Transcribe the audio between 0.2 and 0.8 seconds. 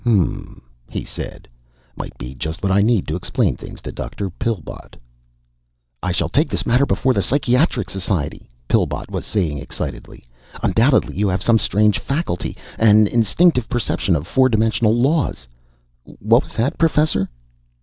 m,"